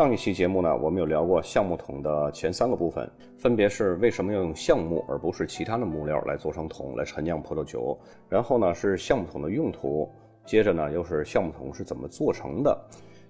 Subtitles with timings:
[0.00, 3.06] 上一期节目呢，我们有聊过橡木桶的前三个部分，
[3.36, 10.10] 分别是为什么要用橡木而不是其他的木料来做成桶来陈酿葡萄酒，然后呢是橡木桶的用途，
[10.46, 12.74] 接着呢又是橡木桶是怎么做成的。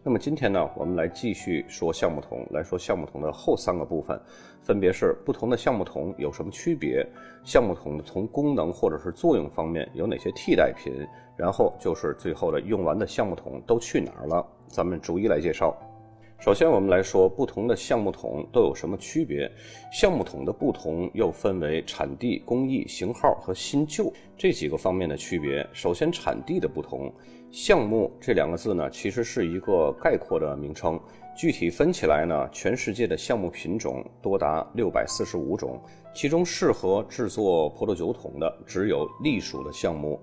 [0.05, 4.17] 那么今天呢，我们来继续说橡木桶，来说橡木桶的后三个部分，
[4.63, 7.05] 分别是不同的橡木桶有什么区别，
[7.43, 11.05] 橡木桶从功能或者是作用方面有哪些替代品，
[11.37, 15.77] 然后就是最后的用完的橡木桶都去哪儿了，咱们逐一来介绍。
[16.41, 19.47] 首先，我们来说不同的橡木桶都有什么区别。
[19.93, 25.69] 橡木桶的不同又分为产地、工艺、型号和新旧这几个方面的区别。
[25.71, 27.13] 首先，产地的不同，
[27.51, 30.99] 橡木这两个字呢，其实是一个概括的名称。
[31.37, 35.79] 具体分起来呢，全世界的橡木品种多达六百四十五种，
[36.15, 40.19] 其中适合制作葡萄酒桶的只有隶属的橡木。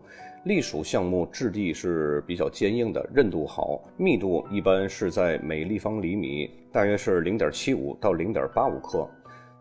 [0.47, 9.05] 隶属橡木质地是比较坚硬的，韧度好，密度一般是在每立方厘米大约是零点七五到零点八五克，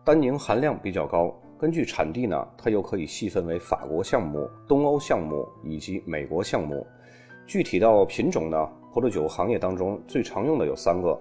[0.05, 1.37] 单宁含量比较高。
[1.59, 6.87] 根据产地呢，它又可以细分为法国橡木、东欧橡木以及美国橡木。
[7.45, 8.57] 具体到品种呢，
[8.93, 11.19] 葡萄酒行业当中最常用的有三个，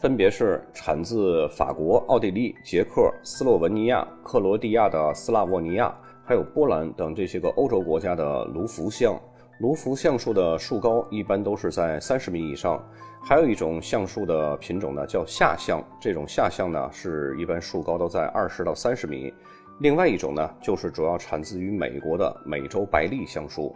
[0.00, 5.92] 分别是产自法国、奥地利、捷克、斯洛文尼亚、克罗地亚的斯拉沃尼亚。
[6.28, 9.18] 还有波兰等这些个欧洲国家的卢浮橡，
[9.60, 12.86] 卢浮橡树的树高一般都是在三十米以上。
[13.24, 19.32] 还有一种橡树的品种呢，叫下橡，这种下橡呢是一般树高都在二十到三十米。
[19.80, 23.74] 另外一种呢，就是主要产自于美国的美洲白栎橡树。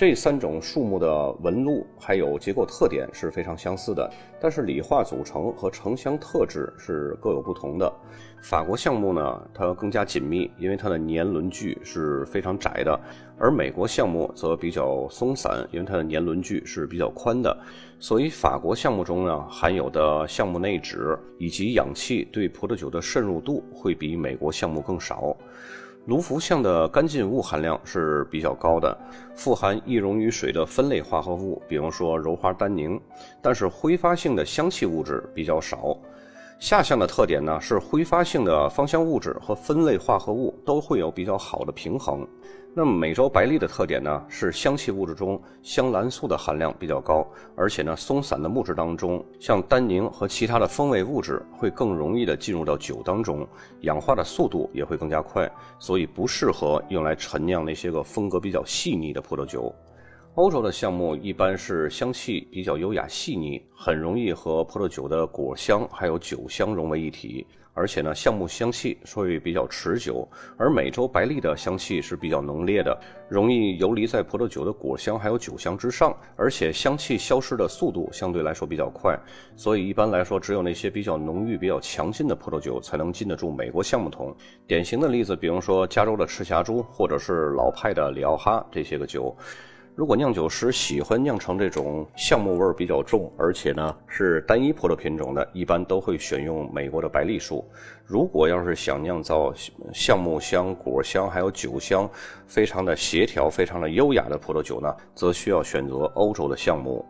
[0.00, 7.92] 这三种树木的纹路还有结构特点是非常相似的，但是理化组成和成像特质是各有不同的。
[8.40, 12.98] 法国橡木呢，它更加紧密，因为它的年轮距是非常窄的；
[13.38, 17.54] 而美国橡木则比较松散，因为它的年轮距是比较宽的。
[17.98, 25.36] 所以，法国橡木中呢含有的橡木内酯以及氧气对葡萄酒的渗入度会比美国橡木更少。
[26.06, 28.98] 卢浮像的干净物含量是比较高的，
[29.34, 33.00] 富含易溶于水的酚类化合物，比方说鞣花单宁，
[33.40, 35.96] 但是挥发性的香气物质比较少。
[36.60, 42.28] 下橡的特点呢是挥发性的芳香物质和分类化合物都会有比较好的平衡。
[42.74, 47.26] 那么美洲白栎的特点呢是香气物质中香兰素的含量比较高，
[47.56, 53.48] 而且呢松散的木质当中，像单宁和其他的风味物质会更容易的进入到酒当中，
[53.80, 59.74] 氧化的速度也会更加快，所以不适合用来陈酿那些个风格比较细腻的葡萄酒。
[60.36, 70.26] 欧洲的橡木一般是香气比较优雅细腻，很容易和葡萄酒的果香还有酒香融为一体，而且呢，橡木香气会比较持久。
[70.56, 72.96] 而美洲白栎的香气是比较浓烈的，
[73.28, 79.18] 容易游离在葡萄酒的果香还有酒香之上，而且香气消失的速度相对来说比较快。
[79.56, 84.34] 所以一般来说，只有那些比较浓郁、比较强劲的葡萄酒才能禁得住美国橡木桶。
[84.64, 89.36] 典型的例子，比如说加州的赤霞珠，或者是老派的里奥哈这些个酒。
[89.96, 97.64] 如果酿酒师喜欢酿成这种橡木味比较重，而且呢是单一葡萄品种的，一般都会选用美国的白栎树。
[98.06, 99.52] 如果要是想酿造
[99.92, 102.08] 橡木香、果香还有酒香，
[102.46, 107.04] 非常的协调、非常的优雅的葡萄酒呢，则需要选择欧洲的橡木。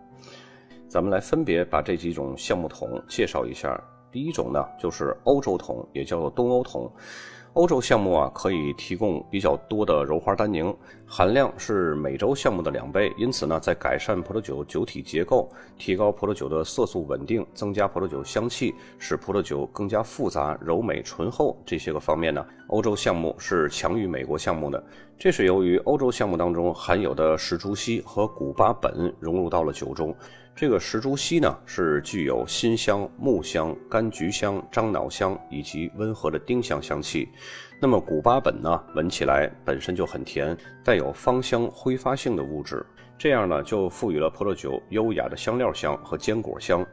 [0.89, 3.81] 咱们来分别把这几种橡木桶介绍一下。
[4.11, 6.91] 第一种呢，就是欧洲桶，也叫做东欧桶。
[7.55, 10.72] 欧洲项目啊，可以提供比较多的鞣花单宁，
[11.05, 13.12] 含量是美洲项目的两倍。
[13.19, 24.81] 因此呢，在改善葡萄酒酒体结构、提高葡萄酒的色素稳定、增加葡萄酒香气、使葡萄酒更加复杂、柔美、醇厚这些个方面呢，欧洲项目是强于美国项目的。
[25.19, 30.15] 这是由于欧洲项目当中含有的石竹烯和古巴苯融入到了酒中。
[30.60, 37.31] 这个石竹烯呢，是具有辛香、木香、柑橘香、樟脑香以及温和的丁香香气。
[37.81, 40.55] 那么古巴本呢，闻起来本身就很甜，
[40.85, 42.85] 带有芳香挥发性的物质，
[43.17, 46.87] 这样呢就赋予了葡萄酒优雅的香料香和坚果香。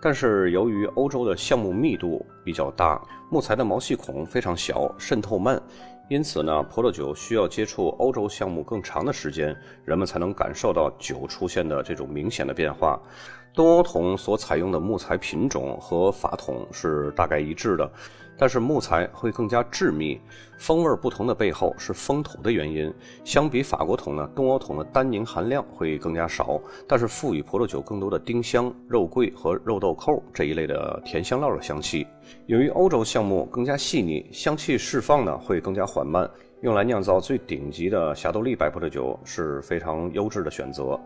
[0.00, 3.02] 但是由于欧洲的橡木密度比较大，
[3.32, 5.60] 木材的毛细孔非常小，渗透慢。
[6.08, 12.98] 因此呢，葡萄酒需要接触欧洲橡木更长的时间，人们才能感受到酒出现的这种明显的变化。
[13.52, 17.90] 东欧桶所采用的木材品种和法桶是大概一致的。
[18.38, 20.20] 但是木材会更加致密，
[20.58, 22.94] 风味不同的背后是风土的原因。
[23.24, 32.06] 相比法国桶呢，东欧桶的单宁含量会更加少，但是赋予葡萄酒更多的丁香、肉桂和肉豆蔻这一类的甜香料的香气。
[32.46, 36.30] 由于欧洲橡木更加细腻，香气释放呢会更加缓慢，
[36.62, 40.98] 用来酿造最顶级的霞多丽白葡萄酒是非常优质的选择。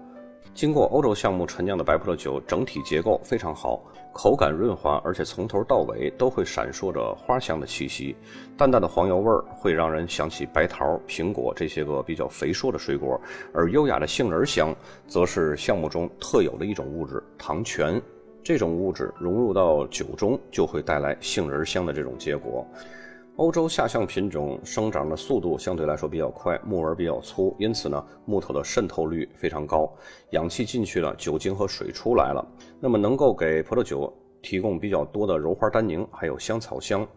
[0.54, 3.82] 经过欧洲橡木陈酿的白葡萄酒，整体结构非常好，
[4.12, 8.14] 口感润滑，而且从头到尾都会闪烁着花香的气息。
[8.56, 13.18] 淡淡的黄油味儿会让人想起白桃、苹果这些个比较肥硕的水果，
[13.54, 14.74] 而优雅的杏仁香
[15.08, 18.00] 则是橡木中特有的一种物质——糖醛。
[18.44, 22.66] 这种物质融入到酒中，就会带来杏仁香的这种结果。
[23.36, 29.90] 欧洲下橡品种生长的速度相对来说比较快，木纹比较粗，因此呢，木头的渗透率非常高，
[30.32, 32.46] 氧气进去了，酒精和水出来了，
[32.78, 34.12] 那么能够给葡萄酒
[34.42, 37.08] 提供比较多的柔花单宁，还有香草香。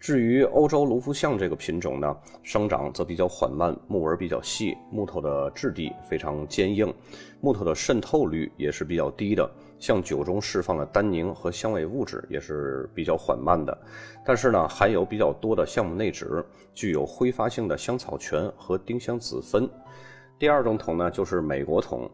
[0.00, 6.92] 至于欧洲卢浮橡这个品种呢，生长则比较缓慢，木纹比较细，木头的质地非常坚硬，
[7.40, 9.48] 木头的渗透率也是比较低的，
[9.80, 13.76] 向酒中释放的单宁和香味物质也是比较缓慢的。
[14.24, 16.44] 但是呢，含有比较多的橡木内酯，
[16.74, 19.68] 具有挥发性的香草醛和丁香子酚。
[20.38, 22.08] 第二种桶呢，就是美国桶，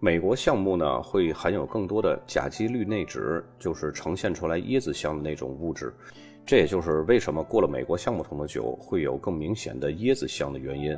[0.00, 5.94] 美国橡木呢会含有更多的甲基氯内酯，就是呈现出来椰子香的那种物质。
[6.46, 10.94] 这也就是为什么过了美国橡木桶的酒会有更明显的椰子香的原因，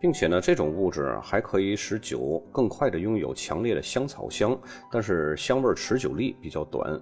[0.00, 4.58] 并且呢，这种物质还可以使酒更快的拥有强烈的香草香，
[4.92, 7.00] 但是香味持久力比较短。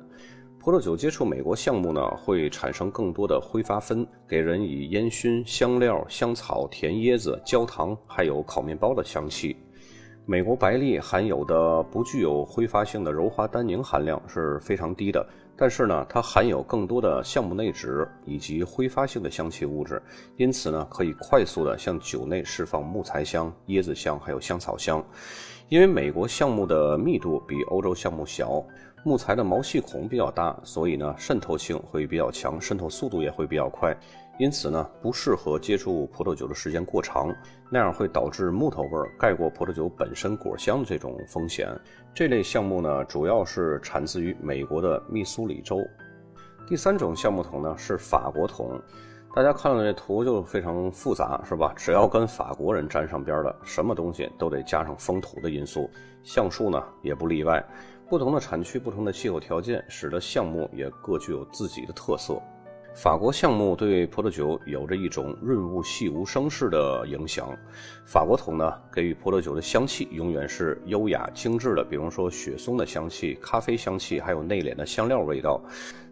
[0.60, 9.56] 葡萄酒接触美国橡木呢，会产生更多的挥发酚，给人以烟熏、香料、香草、甜椰子、焦糖，还有烤面包的香气。
[10.24, 15.26] 美国白栗含有的不具有挥发性的柔滑单宁含量是非常低的。
[15.56, 20.02] 但是呢，它含有更多的橡木内酯以及挥发性的香气物质，
[20.36, 25.04] 因此呢，可以快速的向酒内释放木材香、椰子香还有香草香。
[25.68, 28.62] 因为美国橡木的密度比欧洲橡木小，
[29.04, 33.96] 木材的毛细孔比较大，所以呢，渗透性会比较强，渗透速度也会比较快。
[34.42, 37.32] 因此呢，不适合接触葡萄酒的时间过长，
[37.70, 41.68] 那样会导致木头味儿盖过葡萄酒本身果香的这种风险。
[42.12, 45.78] 这类橡木呢，主要是产自于美国的密苏里州。
[46.66, 48.82] 第三种橡木桶呢是法国桶，
[49.32, 51.72] 大家看到这图就非常复杂，是吧？
[51.76, 55.88] 只要跟法国人沾上边的，什么东西都得加上风土的因素，
[56.24, 57.64] 橡树呢也不例外。
[58.08, 62.42] 不同的产区、不同的气候条件，使得橡木也各具有自己的特色。
[62.94, 67.48] 法国橡木对葡萄酒有着一种润物细无声式的影响。
[68.04, 75.58] 法国桶呢，给予葡萄酒的香气永远是优雅精致的，比如说雪松的香气、咖啡香气，还有内敛的香料味道。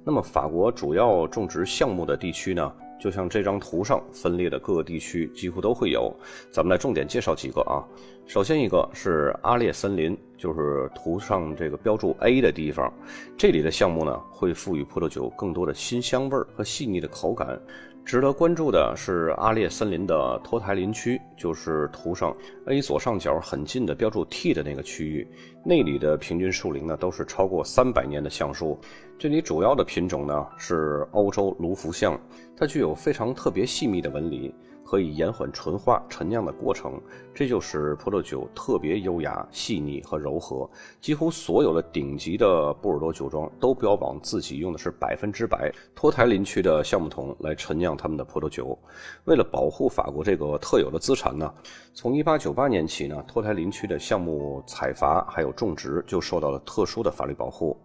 [0.04, 2.72] 那么，法国主要种植橡木的地区呢？
[2.98, 6.14] 就像这张图上分裂的各个地区几乎都会有，
[6.50, 7.84] 咱们来重点介绍几个啊。
[8.30, 12.94] 首先一个是阿列森林，就是图上这个标注 A 的地方，
[13.36, 17.60] 这里的项目呢会赋予葡萄酒更多的新香味儿和细腻的口感。
[18.04, 22.32] 值得关注的是阿列森林的托台林区，就是图上
[22.66, 25.26] A 左上角很近的标注 T 的那个区域，
[25.66, 28.78] 那里的平均树龄呢都是超过三百年的橡树。
[29.18, 32.16] 这里主要的品种呢是欧洲卢浮橡，
[32.56, 34.54] 它具有非常特别细密的纹理。
[34.90, 37.00] 可以延缓纯化陈酿的过程，
[37.32, 40.68] 这就使葡萄酒特别优雅、细腻和柔和。
[41.00, 48.76] 几乎所有的顶级的波尔多酒庄都标榜自己用的是百分之百托台林区的橡木桶来陈酿他们的葡萄酒。
[49.26, 51.54] 为了保护法国这个特有的资产呢，
[51.94, 57.80] 从1898年起呢，托台林区的橡木采伐还有种植就受到了特殊的法律保护。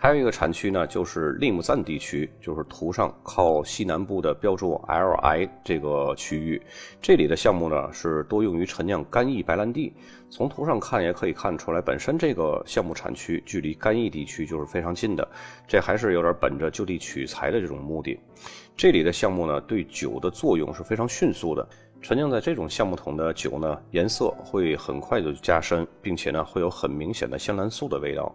[0.00, 6.62] 还有一个产区呢，就是利姆赞地区，就是图上靠西南部的标注 Li 这个区域。
[7.02, 9.92] 这里的项目呢是多用于陈酿干邑白兰地。
[10.30, 15.28] 从图上看也可以看出来，本身这个项目产区距离干邑地区就是非常近的。
[15.66, 18.16] 这还是有点本着就地取材的这种目的。
[18.76, 21.68] 这里的项目呢对酒的作用是非常迅速的。
[22.00, 28.32] 陈酿在这种橡木桶的酒呢，颜色会很快就加深，并且呢会有很明显的香兰素的味道。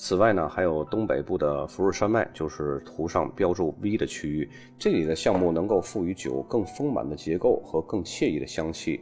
[0.00, 9.00] 此外呢，还有东北部的福日山脉，就是图上标注 V 的区域，这里的橡木能够赋予酒更丰满的结构和更惬意的香气。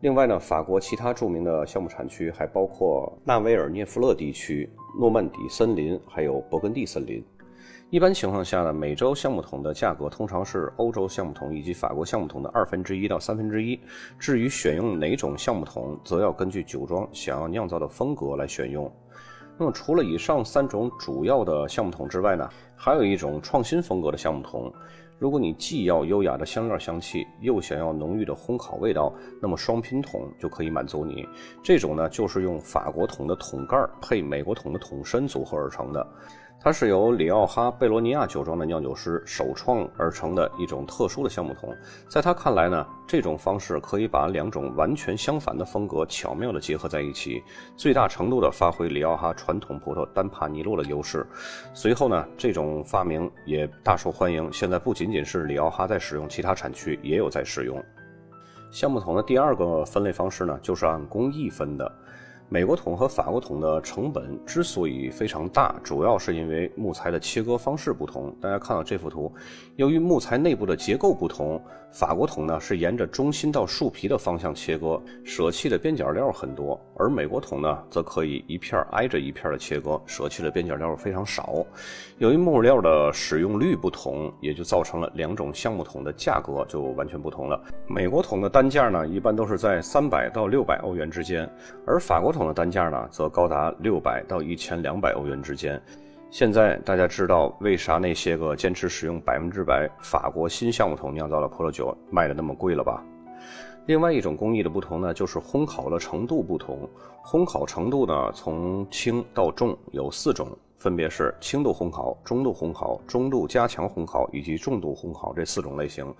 [0.00, 4.68] 另外呢，法国其他著名的橡木产区还包括纳维尔涅夫勒地区、
[5.00, 7.24] 诺曼底森林，还有勃艮第森林。
[7.88, 13.80] 一般情况下呢，美洲橡木桶的价格通常是欧洲橡木桶以及法国橡木桶的二分之一到三分之一。
[14.18, 18.92] 至于选用哪种橡木桶，则要根据酒庄想要酿造的风格来选用。
[19.58, 24.72] 那么除了以上三种主要的橡木桶之外呢，还有一种创新风格的橡木桶。
[25.18, 29.10] 如果你既要优雅的香料香气，又想要浓郁的烘烤味道，
[29.40, 31.26] 那么双拼桶就可以满足你。
[31.62, 36.06] 这种呢，就是用法国桶的桶盖配美国桶的桶身组合而成的。
[36.66, 41.72] 它是由里奥哈贝罗尼亚酒庄的酿酒师首创而成的一种特殊的橡木桶。
[42.08, 47.40] 在他看来呢，这种方式可以把两种完全相反的风格巧妙地结合在一起，
[47.76, 51.24] 最大程度地发挥里奥哈传统葡萄单帕尼洛的优势。
[51.72, 54.52] 随后呢，这种发明也大受欢迎。
[54.52, 57.80] 现在不仅仅是里奥哈在使用，其他产区也有在使用。
[58.72, 61.90] 橡木桶的第二个分类方式呢，就是按工艺分的。
[62.48, 68.32] 美国桶和法国桶的成本之所以非常大，主要是因为木材的切割方式不同。
[68.40, 69.32] 大家看到这幅图，
[69.74, 71.60] 由于木材内部的结构不同，
[71.90, 81.66] 法国桶呢是沿着中心到树皮的方向切割，舍弃的边角料很多；而美国桶呢则可以一片挨着一片的切割，舍弃的边角料非常少。
[82.18, 87.60] 由于木料的使用率不同，也就造成了两种橡木桶的价格就完全不同了。
[87.88, 91.50] 美国桶的单价呢一般都是在三百到六百欧元之间，
[91.84, 92.35] 而法国。
[92.36, 95.80] 桶的单价呢，则高达六百到一千两百欧元之间。
[96.30, 103.02] 现在大家知道为啥那些个坚持使用百分之百法国新橡木桶酿造的葡萄酒卖的那么贵了吧？
[103.86, 106.86] 另外一种工艺的不同呢，就是烘烤的程度不同。
[107.24, 116.12] 烘烤程度呢，从轻到重有四种，分别是轻度烘烤、中度烘烤、中度加强烘烤以及重度烘烤这四种类型。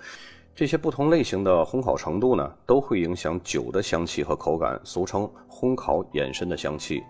[0.56, 7.04] 这些不同类型的烘烤程度呢，都会影响酒的香气和口感，俗称烘烤衍生的香气。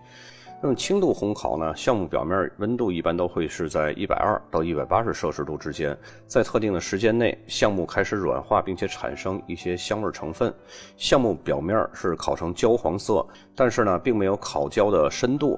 [0.61, 10.53] 那么轻度烘烤呢，橡木表面温度一般都会是在一百二到一百八十摄氏度之间，在特定的时间内，橡木开始软化，并且产生一些香味成分，
[10.97, 13.25] 橡木表面是烤成焦黄色，
[13.55, 15.57] 但是呢，并没有烤焦的深度。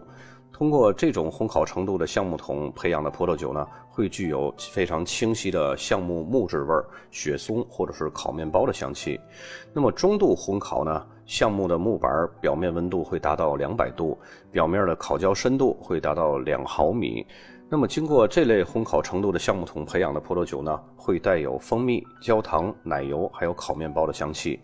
[0.52, 3.66] 通过这种烘烤程度的橡木桶培养的葡萄酒呢，
[4.00, 9.20] 会具有非常清晰的橡木木质味儿、雪松或者是烤面包的香气。
[9.74, 14.18] 那么中度烘烤呢，橡木的木板表面温度会达到两百度，
[14.54, 17.28] 表面的烤焦深度会达到两毫米。
[17.72, 24.60] 那么经过这类烘烤程度的橡木桶培养的葡萄酒呢，会带有蜂蜜、焦糖、奶油还有烤面包的香气。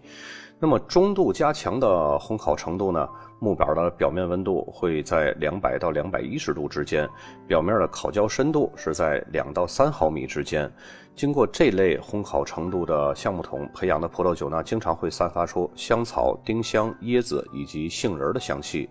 [0.57, 3.07] 那么中度加强的烘烤程度呢？
[3.39, 7.07] 木板的表面温度会在两百到两百一十度之间，
[7.45, 10.71] 表面的烤焦深度是在两到三毫米之间。
[11.15, 18.89] 经过这类烘烤程度的橡木桶培养的葡萄酒呢，经常会散发出香草、丁香、椰子以及杏仁的香气。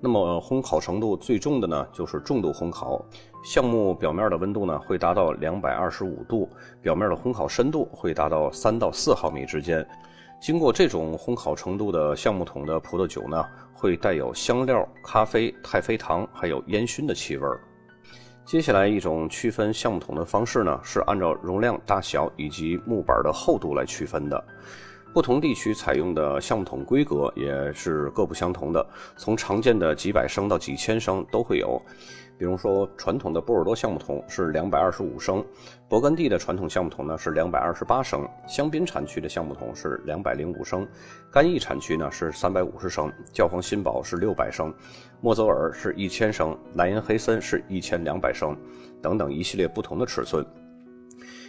[0.00, 3.04] 那么烘烤程度最重的呢，就是重度烘烤，
[3.42, 6.48] 橡木表面的温度呢会达到两百二十五度，
[6.80, 9.86] 表面的烘烤深度会达到三到四毫米之间。
[10.40, 17.46] 经过这种烘烤程度的橡木桶的葡萄酒呢，会带有香料、咖啡、太妃糖，还有烟熏的气味。
[18.44, 24.44] 接下来一种区分橡木桶的方式呢，是按照容量大小以及木板的厚度来区分的。
[25.12, 31.80] 不同地区采用的橡木桶规格也是各不相同的，从常见的几百升到几千升都会有。
[32.38, 35.44] 比如说，传统的波尔多橡木桶是两百二十五升，
[35.86, 40.88] 勃艮第的传统橡木桶呢是两百二十八升，香槟产区的橡木桶是两百零五升，
[41.30, 44.74] 干邑产区呢是三百五十升，教皇新堡是六百升，
[45.20, 48.56] 莫泽尔是一千升，莱茵黑森是一千两百升，
[49.02, 50.44] 等等一系列不同的尺寸。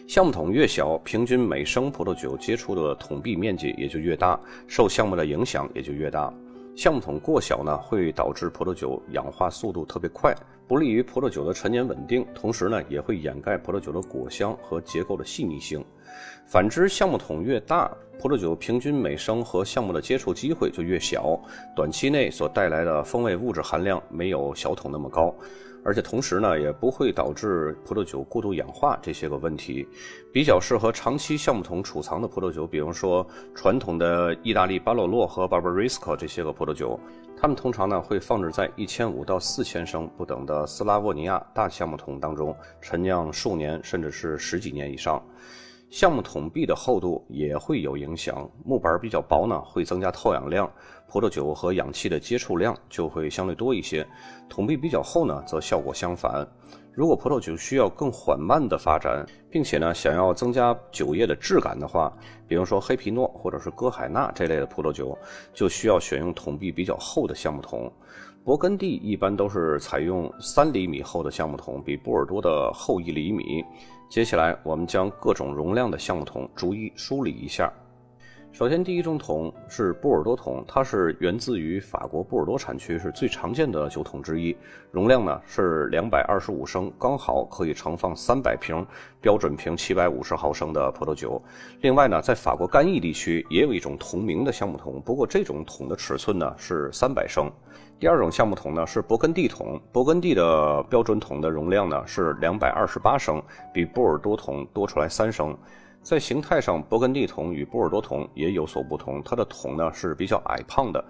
[0.05, 6.31] 橡木桶越小，平均每升葡萄酒接触的桶壁面积也就越大，受橡木的影响也就越大。
[6.75, 10.36] 橡木桶过小呢，会导致葡萄酒氧化速度特别快，
[10.67, 15.83] 不利于葡萄酒的陈年稳定，同时呢，也会掩盖葡萄酒的果香和结构的细腻性。
[16.45, 17.89] 反之，橡木桶越大，
[18.24, 21.38] 葡萄酒平均每升和橡木的接触机会就越小，
[21.75, 25.36] 短期内所带来的风味物质含量没有小桶那么高。
[25.84, 29.86] 而且同时呢，也不会导致葡萄酒过度氧化这些个问题，
[30.32, 36.98] 比较适合长期橡木桶储藏的葡萄酒，比如说传统的意大利巴洛洛和 Barbaresco 这些个葡萄酒，
[37.38, 45.22] 它们通常呢会放置在一千五到四千升不等的斯拉沃尼亚大橡木桶当中陈酿数年，甚至是十几年以上。
[45.94, 50.68] 橡木桶壁的厚度也会有影响，木板比较薄呢，会增加透氧量，
[51.08, 54.04] 葡萄酒和氧气的接触量就会相对多一些；
[54.50, 56.48] 桶壁比较厚呢，则效果相反。
[56.96, 62.14] 如果葡萄酒需要更缓慢的发展，并且呢想要增加酒液的质感的话，
[62.48, 65.18] 比如说黑皮诺或者是歌海纳这类的葡萄酒，
[65.56, 67.92] 就需要选用桶壁比较厚的橡木桶。
[68.46, 73.64] 勃艮第一般都是采用三厘米厚的橡木桶，比波尔多的厚一厘米。
[74.08, 77.74] 接下来，我们将各种容量的橡木桶逐一梳理一下。
[78.53, 84.55] 首先，第一种桶是波尔多桶，它是源自于法国波尔多产区，是最常见的酒桶之一。
[84.91, 88.86] 容量呢是两百二十五升，刚好可以盛放三百瓶
[89.19, 91.41] 标准瓶七百五十毫升的葡萄酒。
[91.81, 97.51] 另外呢，在法国干邑地区也有一种同名的橡木桶，不过这种桶的尺寸呢是三百升。
[98.00, 103.41] 第二种橡木桶呢是勃艮第桶，勃艮第的标准桶的容量呢是两百二十八升，
[103.74, 105.57] 比波尔多桶多出来三升。
[106.03, 109.24] 在形态上，勃艮第桶与波尔多桶也有所不同。
[109.24, 111.03] 它的桶呢是比较矮胖的，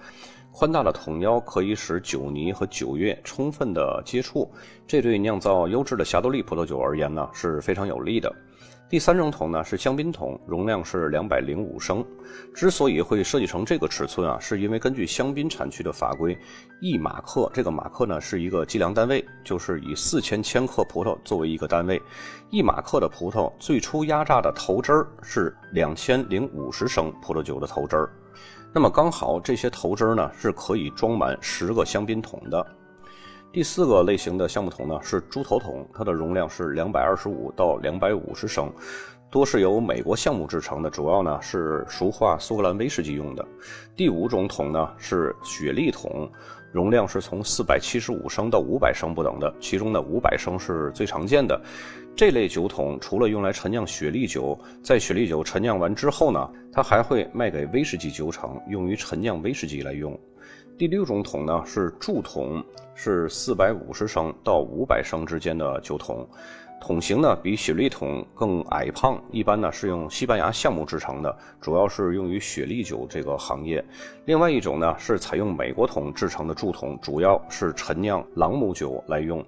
[0.51, 4.49] 宽大的桶腰可以使酒泥和酒液充分的接触，
[4.85, 8.31] 这对酿造优质的霞多丽葡萄酒而言呢是非常有利的。
[8.89, 12.05] 第三种桶呢是香槟桶，容量是两百零五升。
[12.53, 16.37] 之所以会设计成这个尺寸啊，是因为根据香槟产区的法规，
[16.79, 21.99] 一马克这个马克呢是一个计量单位，就是以四千千克葡萄作为一个单位，
[22.51, 28.11] 一马克的葡萄最初压榨的头汁儿是两千零五十升葡萄酒的头汁儿，
[28.71, 32.63] 那么刚好这些头汁儿呢是可以装满十个香槟桶的。
[33.53, 38.67] 第四个类型的橡木桶呢是猪头桶，它的容量是两百二十五到两百五十升，
[39.29, 43.45] 多是由美国橡木制成的，主要呢是熟化苏格兰威士忌用的。
[43.95, 46.27] 第五种桶呢是雪莉桶，
[46.71, 51.61] 容量是从四百七十五升到五百升不等的，其中呢五百升是最常见的。
[52.15, 60.19] 这类酒桶除了用来陈酿雪莉酒，在雪莉酒陈酿完之后呢，它还会卖给威士忌酒厂，用于陈酿威士忌来用。
[60.75, 62.63] 第六种桶呢是铸桶，
[62.95, 66.27] 是四百五十升到五百升之间的酒桶，
[66.81, 73.83] 桶型呢比雪莉桶更矮胖，一般呢是用西班牙橡木制成的，主要是用于雪莉酒这个行业。
[74.25, 79.45] 另外一种呢是采用美国桶制成的铸桶，主要是陈酿朗姆酒来用。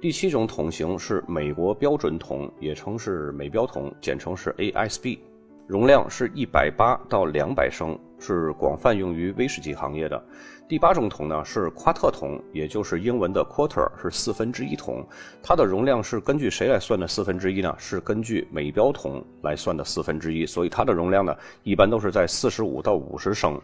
[0.00, 5.18] 第七种桶型是美国标准桶，也称是美标桶，简称是 ASB。
[5.66, 10.22] 容量是一百八到两百升，是广泛用于威士忌行业的。
[10.68, 15.06] 第八种桶呢是夸特桶，也就是英文的 quarter，是四分之一桶。
[15.40, 17.72] 它的容量是根据谁来算的四分之一呢？
[17.78, 20.44] 是根据美标桶来算的四分之一。
[20.44, 23.60] 所以它的容量呢一般都是在四十五到五十升。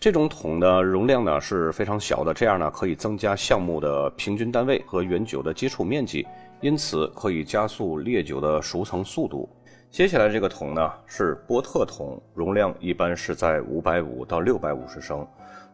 [0.00, 6.26] 这种桶的容量呢是非常小的，这样呢可以增加项目的平均单位和原酒的接触面积，
[6.60, 9.48] 因此可以加速烈酒的熟成速度。
[9.94, 15.24] 接下来这个桶呢是波特桶，容量一般是在五百五到六百五十升，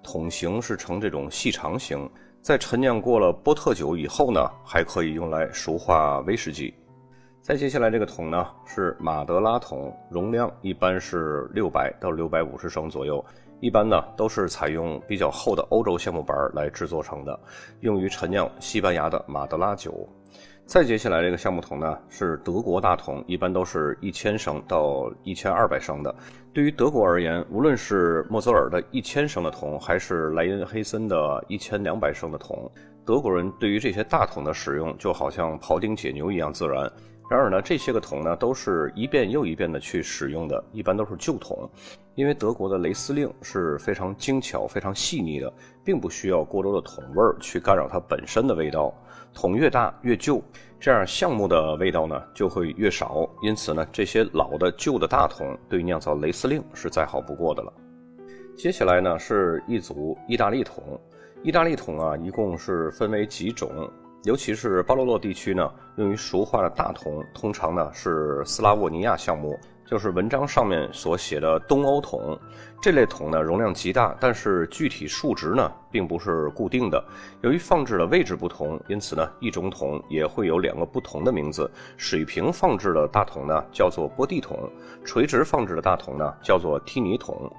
[0.02, 2.06] 桶型是呈这种细长型。
[2.42, 6.74] 在陈酿过了波特酒以后呢，还可以用来熟化威士忌。
[7.40, 13.24] 再接下来这个桶呢是马德拉桶，容量一般是六百到六百五十升左右，
[13.58, 17.40] 一般呢都是采用比较厚的欧洲橡木板来制作成的，
[17.80, 20.06] 用于陈酿西班牙的马德拉酒。
[20.70, 26.14] 再接下来这个橡木桶呢，是德国大桶，一般都是一千升到一千二百升的。
[26.52, 32.70] 对于德国而言，无论是莫泽尔的一千升的桶，还是莱茵黑森的一千两百升的桶，
[33.04, 36.88] 德国人对于这些大桶的使用就好像庖丁解牛一样自然。
[37.28, 41.68] 然而呢，这些个桶呢，都是一遍又一遍的去使用的，一般都是旧桶，
[42.14, 45.52] 因为德国的雷司令是非常精巧、非常细腻的，
[45.84, 48.94] 并不需要过多的桶味儿去干扰它本身的味道。
[49.32, 50.42] 桶越大越旧，
[50.78, 53.28] 这样橡木的味道呢就会越少。
[53.42, 57.72] 因此呢，这些老的旧的大桶对酿造雷司令是再好不过的了。
[58.56, 61.00] 接下来呢是一组意大利桶，
[61.42, 63.90] 意大利桶啊，一共是分为几种。
[64.24, 69.58] 尤其是巴罗洛地区呢，用于熟化的大桶，通常呢是斯拉沃尼亚橡木，
[69.90, 72.38] 就是文章上面所写的东欧桶。
[72.80, 77.04] 这类桶呢容量极大，但是具体数值呢并不是固定的。
[77.42, 81.68] 由于放置的位置不同，因此呢一种桶也会有两个不同的名字。
[81.96, 84.70] 水平放置的大桶呢叫做波地桶，
[85.04, 87.52] 垂直放置的大桶呢叫做梯尼桶。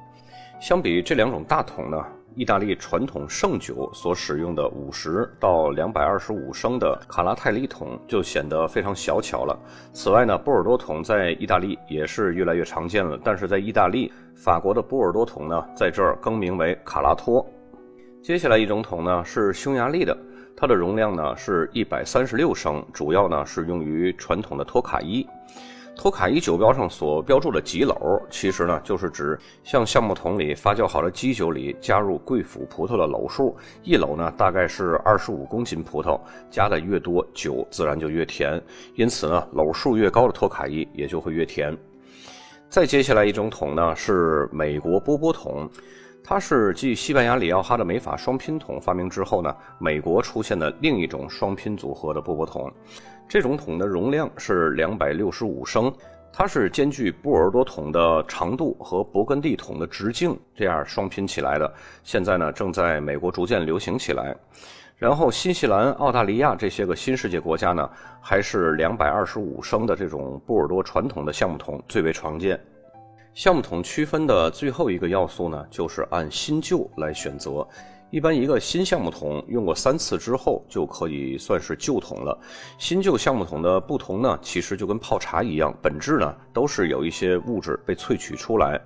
[0.62, 1.98] 相比这两种大桶呢。
[2.34, 9.58] 意大利传统盛酒所使用的五十到两百二十五升的卡拉泰利桶就显得非常小巧了。
[9.92, 13.20] 此外呢，波尔多桶在意大利也是越来越常见了。
[13.22, 17.46] 但是在意大利，法国的波尔多桶呢，在这儿更名为卡拉托。
[18.22, 20.18] 接下来一种桶呢是匈牙利的，
[20.56, 25.28] 它的容量呢是一百三十六升，主要呢是用于传统的托卡伊。
[25.96, 33.56] 托卡伊酒标上所标注的几篓，其实呢就是指向橡木桶里发酵好的基酒里加入贵腐葡萄的篓数。
[33.84, 38.60] 一篓呢大概是二十五公斤葡萄，加的越多，酒自然就越甜。
[38.96, 41.78] 因此呢，篓数越高的托卡伊也就会越甜。
[42.68, 45.70] 再接下来一种桶呢是美国波波桶，
[46.24, 52.72] 它是继西班牙里奥哈的美法双拼桶发明之后呢，美国出现的另一种双拼组合的波波桶。
[53.32, 55.90] 这种桶的容量是两百六十五升，
[56.34, 61.74] 它是兼具波尔多桶的长度和勃艮第桶的直径这样双拼起来的。
[62.04, 64.36] 现在呢，正在美国逐渐流行起来。
[64.98, 67.90] 然后，新西兰、澳大利亚这些个新世界国家呢，
[68.20, 72.60] 还是两百二十五升的这种波尔多传统的橡木桶最为常见。
[73.34, 77.66] 橡木桶区分的最后一个要素呢，就是按新旧来选择。
[78.12, 82.38] 一般一个新橡木桶用过三次之后，就可以算是旧桶了。
[82.78, 88.78] 新旧橡木桶的不同呢，其实就跟泡茶一样，本质呢都是有一些物质被萃取出来。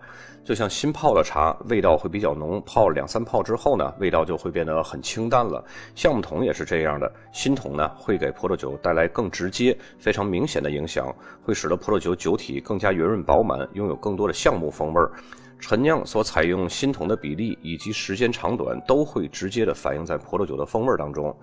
[0.43, 5.65] 就像新泡的茶，味道会比较浓，泡两三泡之后呢，味道就会变得很清淡了。
[5.95, 11.11] 橡木桶也是这样的，新桶呢会给葡萄酒带来更直接、非常明显的影响，
[11.43, 15.11] 会使得葡萄酒酒体更加圆润饱满，拥有更多的橡木风味儿。
[15.59, 21.35] 陈酿所采用新桶的比例以及时间长短都会直接的反映在葡萄酒的风味当中。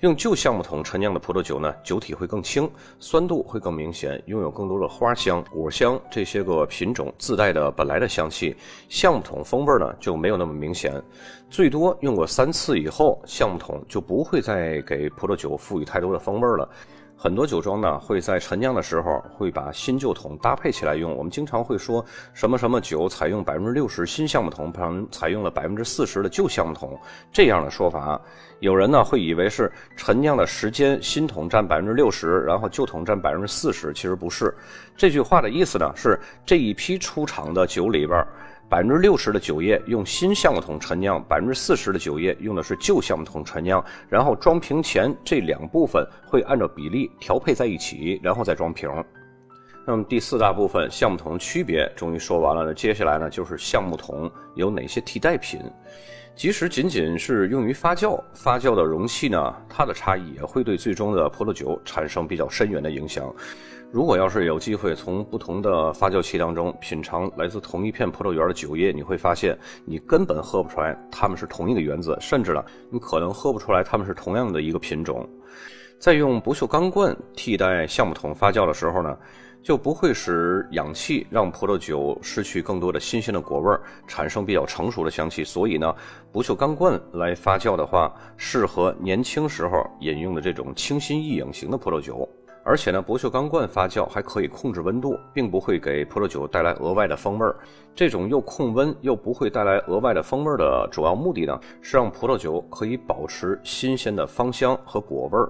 [0.00, 8.56] 用旧橡木桶陈酿的葡萄酒呢，酒体会更轻，酸度会更明显，拥有更多的花香、果香这些个品种自带的本来的香气。
[8.88, 11.02] 橡木桶风味呢就没有那么明显，
[11.50, 16.68] 最多用过三次以后，橡木桶就不会再给葡萄酒赋予太多的风味了。
[17.18, 21.16] 很多酒庄呢会在陈酿的时候会把新旧桶搭配起来用。
[21.16, 26.98] 我们经常会说什么什么酒采用百分之六十新橡木桶，旁采用了百分之四十的旧橡木桶
[27.32, 28.20] 这样的说法。
[28.60, 34.54] 有人呢会以为是陈酿的时间新桶占百分之六十，然后旧桶占百分之四十，其实不是。
[34.94, 38.26] 这句话的意思呢是这一批出厂的酒里边。
[38.68, 48.90] 百分之六十的酒液用新橡木桶陈酿，百分之四十的酒液用的是旧橡木桶陈酿，然后装瓶前这两部分会按照比例调配在一起，然后再装瓶。
[49.86, 55.60] 那么第四大部分橡木桶的区别终于说完了，那接下来呢就是橡木桶有哪些替代品？
[56.34, 63.32] 即使仅仅是用于发酵，发酵的容器呢，它的差异也会对最终的葡萄酒产生比较深远的影响。
[63.92, 75.26] 如果要是有机会从不同的发酵器当中品尝来自同一片葡萄园的酒液，你会发现你根本喝不出来它们是同一个原子，甚至呢，你可能喝不出来它们是同样的一个品种。
[75.98, 79.16] 在用不锈钢罐替代橡木桶发酵的时候呢，
[79.62, 85.42] 就不会使氧气让葡萄酒失去更多的新鲜的果味，产生比较成熟的香气。
[85.42, 85.94] 所以呢，
[86.32, 92.28] 不锈钢罐来发酵的话，适合年轻时候饮用的这种清新易饮型的葡萄酒。
[92.68, 97.54] 而且呢，不锈钢罐发酵还可以控制温度，并不会给葡萄酒带来额外的风味儿。
[97.94, 105.48] 这种又控温又不会带来额外的风味儿的主要目的呢，是让葡萄酒可以保持新鲜的芳香和果味儿。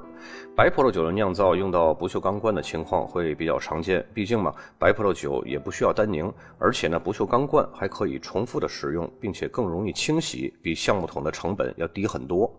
[0.55, 12.55] 白葡萄酒的酿造用到不锈钢罐的情况会比较常见，毕竟嘛，白葡萄酒也不需要单宁，而且呢，不锈钢罐还可以重复的使用，并且更容易清洗，比橡木桶的成本要低很多。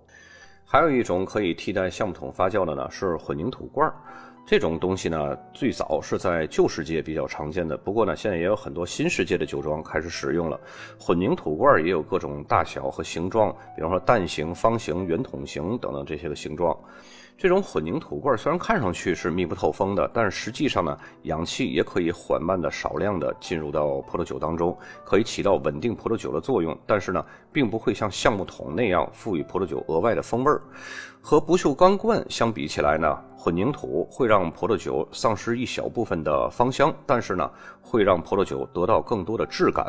[0.70, 3.96] 还有一种可以替代橡木桶发酵的呢，是混凝土罐儿。
[4.46, 7.78] 这种东西呢，最早是在旧世界比较常见的。
[7.78, 10.60] 不过呢，现在也有很多新世界的酒庄开始使用了。
[11.00, 16.78] 混凝土罐儿也有各种大小和形状，比方说蛋形、方形、圆筒形等等这些个形状。
[17.38, 26.76] 这种混凝土罐虽然看上去是密不透风的，但是实际上呢，氧气也可以缓慢的、少量的进入到葡萄酒当中，可以起到稳定葡萄酒的作用。
[26.88, 30.60] 但是呢，并不会像橡木桶那样赋予葡萄酒额外的风味儿。
[31.22, 37.48] 和不锈钢罐相比起来呢，混凝土会让葡萄酒丧失一小部分的芳香，但是呢，
[37.82, 39.86] 会让葡萄酒得到更多的质感。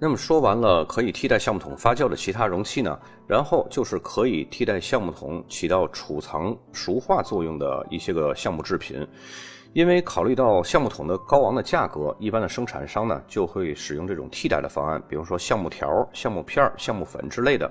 [0.00, 9.06] 那么说完了可以替代橡木桶发酵的其他容器呢，然后就是可以替代橡木桶起到储藏熟化作用的一些个橡木制品。
[9.72, 17.70] 因为考虑到橡木桶的高昂的价格，一般的生产商呢就会使用这种替代的方案，比如说橡木条、橡木片、橡木粉之类的。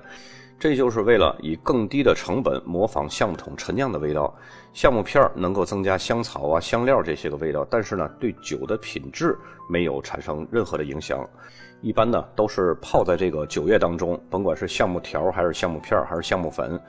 [0.64, 4.34] 这就是为了以更低的成本模仿橡木桶陈酿的味道。
[4.72, 9.36] 橡木片能够增加香草啊、香料这些个味道，但是呢，对酒的品质
[9.68, 11.22] 没有产生任何的影响。
[11.82, 16.80] 一般呢都是泡在这个酒液当中，甭管是橡木条还是橡木片还是橡木粉。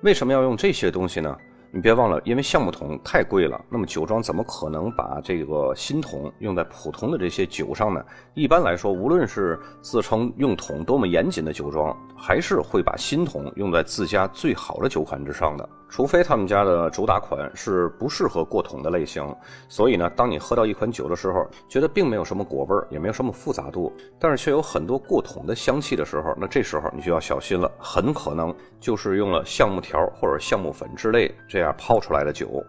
[0.00, 1.36] 为什么要用这些东西呢？
[1.70, 8.02] 你别忘了，因为橡木桶太贵了，那么酒庄怎么可能把这个新桶用在普通的这些酒上呢？
[8.32, 15.68] 一般来说，无论是自称用桶多么严谨的酒庄，还是会把新桶用在自家最好的酒款之上的。
[15.88, 19.24] 除非他们家的主打款是不适合过桶的类型，
[19.68, 32.62] 所以呢，当你喝到一款酒的时候，觉得并没有什么果味儿，也没有什么复杂度，但是却有很多过桶的香气的时候，那这时候你就要小心了，很可能就是用了橡木条或者橡木粉之类这样泡出来的酒。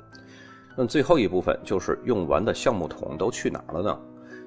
[0.77, 3.99] 那最后一部分就是用完的橡木桶都去哪了呢？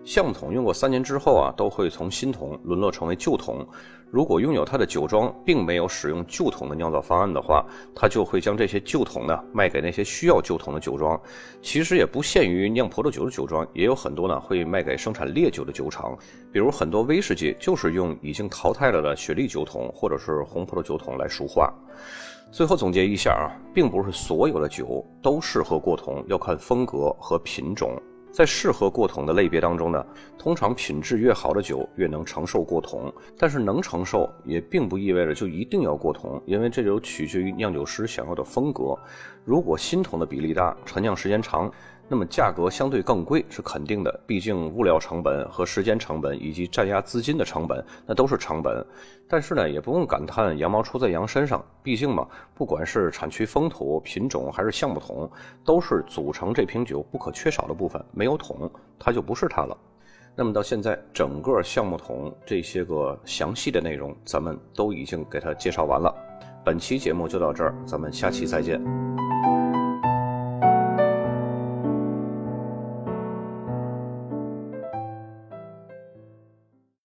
[0.05, 3.65] 橡木桶用过三年之后啊，都会从新桶沦落成为旧桶。
[4.13, 11.19] 如果拥有它的酒庄并没有使用旧桶的酿造方案的话，它就会将这些旧桶呢卖给那些需要旧桶的酒庄。
[11.63, 16.15] 其实也不限于酿葡萄酒的酒庄，也有很多呢会卖给生产烈酒的酒厂。
[16.53, 21.73] 比如很多威士忌就是用已经淘汰了的雪莉酒桶或者是红葡萄酒桶来熟化。
[22.51, 27.99] 最后总结一下啊，并不是所有的酒都适合过桶，要看风格和品种。
[28.33, 30.05] 在适合过桶的类别当中呢，
[30.39, 38.99] 通常品质越好的酒越能承受过桶，但是能承受也并不意味着就一定要过桶，因为这就取决于酿酒师想要的风格。
[39.45, 41.71] 如果新桶的比例大，陈酿时间长。
[42.13, 48.87] 那么价格相对更贵是肯定的，毕竟物料成本和时间成本以及占压资金的成本，那都是成本。
[49.27, 55.31] 但是呢，也不用感叹羊毛出在羊身上，毕竟嘛，不管是产区风土、品种还是橡木桶，
[55.65, 58.05] 都是组成这瓶酒不可缺少的部分。
[58.13, 59.75] 没有桶，它就不是它了。
[60.37, 66.15] 那么到现在，整个橡木桶这些个详细的内容，咱们都已经给它介绍完了。
[66.63, 68.79] 本期节目就到这儿，咱们下期再见。